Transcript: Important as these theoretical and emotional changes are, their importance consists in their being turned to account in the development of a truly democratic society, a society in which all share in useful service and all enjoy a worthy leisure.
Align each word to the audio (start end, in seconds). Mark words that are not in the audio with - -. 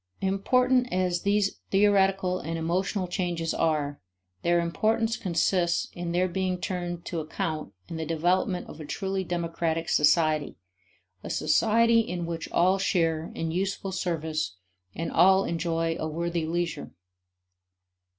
Important 0.21 0.91
as 0.91 1.21
these 1.21 1.59
theoretical 1.69 2.39
and 2.39 2.57
emotional 2.57 3.07
changes 3.07 3.53
are, 3.53 4.01
their 4.41 4.59
importance 4.59 5.15
consists 5.15 5.89
in 5.93 6.11
their 6.11 6.27
being 6.27 6.59
turned 6.59 7.05
to 7.05 7.19
account 7.19 7.71
in 7.87 7.97
the 7.97 8.05
development 8.07 8.65
of 8.67 8.81
a 8.81 8.85
truly 8.85 9.23
democratic 9.23 9.89
society, 9.89 10.55
a 11.23 11.29
society 11.29 11.99
in 11.99 12.25
which 12.25 12.51
all 12.51 12.79
share 12.79 13.31
in 13.35 13.51
useful 13.51 13.91
service 13.91 14.55
and 14.95 15.11
all 15.11 15.43
enjoy 15.45 15.95
a 15.99 16.07
worthy 16.07 16.47
leisure. 16.47 16.89